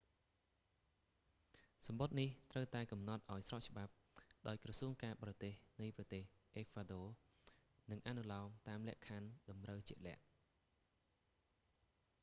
[1.87, 3.91] សំបុត្រនេះត្រូវតែកំណត់ឱ្យស្របច្បាប់
[4.47, 6.23] ដោយក្រសួងការបរទេសនៃប្រទេស
[6.55, 7.05] អេក្វាដ័រ
[7.91, 10.23] និងអនុលោមតាមលក្ខខណ្ឌតម្រូវជាក់លាក់